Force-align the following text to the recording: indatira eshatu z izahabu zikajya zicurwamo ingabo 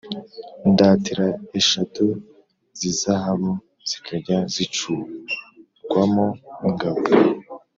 indatira 0.67 1.27
eshatu 1.59 2.05
z 2.77 2.79
izahabu 2.91 3.51
zikajya 3.89 4.37
zicurwamo 4.53 6.25
ingabo 6.67 7.01